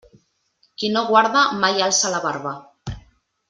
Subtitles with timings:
[0.83, 2.59] Qui no guarda, mai alça la barba.